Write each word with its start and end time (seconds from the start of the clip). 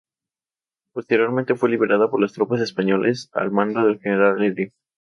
Posteriormente, 0.95 1.53
fue 1.53 1.69
liberada 1.69 2.09
por 2.09 2.19
las 2.19 2.33
tropas 2.33 2.59
españolas 2.59 3.29
al 3.33 3.51
mando 3.51 3.85
del 3.85 3.99
general 3.99 4.41
Elío. 4.43 4.71